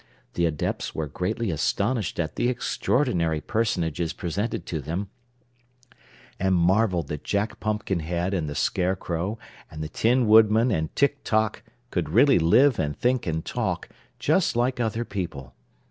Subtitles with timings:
[0.33, 5.09] The Adepts were greatly astonished at the extraordinary personages presented to them,
[6.39, 9.37] and marveled that Jack Pumpkinhead and the Scarecrow
[9.69, 11.61] and the Tin Woodman and Tik Tok
[11.91, 15.53] could really live and think and talk just like other people.